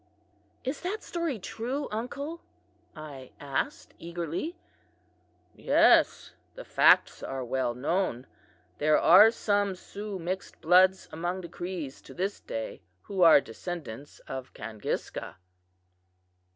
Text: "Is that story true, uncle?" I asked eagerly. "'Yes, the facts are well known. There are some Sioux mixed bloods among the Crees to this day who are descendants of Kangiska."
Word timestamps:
"Is 0.63 0.81
that 0.81 1.03
story 1.03 1.37
true, 1.37 1.87
uncle?" 1.91 2.41
I 2.95 3.33
asked 3.39 3.93
eagerly. 3.99 4.57
"'Yes, 5.53 6.33
the 6.55 6.65
facts 6.65 7.21
are 7.21 7.45
well 7.45 7.75
known. 7.75 8.25
There 8.79 8.97
are 8.97 9.29
some 9.29 9.75
Sioux 9.75 10.17
mixed 10.17 10.59
bloods 10.59 11.07
among 11.11 11.41
the 11.41 11.49
Crees 11.49 12.01
to 12.01 12.15
this 12.15 12.39
day 12.39 12.81
who 13.03 13.21
are 13.21 13.39
descendants 13.39 14.17
of 14.27 14.55
Kangiska." 14.55 15.35